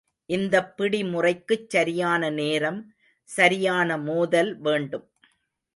[0.29, 2.81] இந்தப் பிடிமுறைக்குச் சரியான நேரம்,
[3.29, 5.07] சரியான மோதல் வேண்டும்.